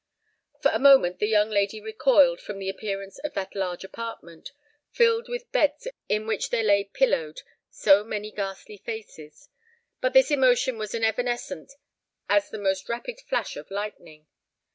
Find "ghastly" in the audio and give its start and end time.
8.31-8.77